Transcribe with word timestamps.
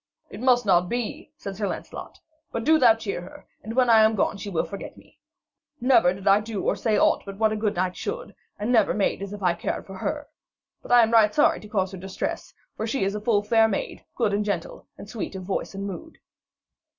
'It 0.31 0.41
must 0.41 0.65
not 0.65 0.89
be,' 0.89 1.31
said 1.37 1.55
Sir 1.55 1.67
Lancelot, 1.67 2.19
'but 2.51 2.63
do 2.63 2.79
thou 2.79 2.95
cheer 2.95 3.21
her, 3.21 3.45
and 3.61 3.75
when 3.75 3.87
I 3.87 4.01
am 4.03 4.15
gone 4.15 4.35
she 4.35 4.49
will 4.49 4.63
forget 4.63 4.97
me. 4.97 5.19
Never 5.79 6.11
did 6.11 6.27
I 6.27 6.39
do 6.39 6.63
or 6.63 6.75
say 6.75 6.97
aught 6.97 7.21
but 7.23 7.37
what 7.37 7.51
a 7.51 7.55
good 7.55 7.75
knight 7.75 7.95
should, 7.95 8.33
and 8.57 8.71
never 8.71 8.95
made 8.95 9.21
as 9.21 9.31
if 9.31 9.43
I 9.43 9.53
cared 9.53 9.85
for 9.85 9.99
her. 9.99 10.27
But 10.81 10.91
I 10.91 11.03
am 11.03 11.11
right 11.11 11.31
sorry 11.31 11.61
for 11.61 11.81
her 11.85 11.97
distress, 11.97 12.51
for 12.75 12.87
she 12.87 13.03
is 13.03 13.13
a 13.13 13.21
full 13.21 13.43
fair 13.43 13.67
maid, 13.67 14.03
good 14.15 14.33
and 14.33 14.43
gentle, 14.43 14.87
and 14.97 15.07
sweet 15.07 15.35
of 15.35 15.43
voice 15.43 15.75
and 15.75 15.85
mood.' 15.85 16.17